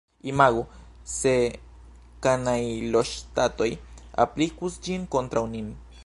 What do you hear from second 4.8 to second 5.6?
ĝin kontraŭ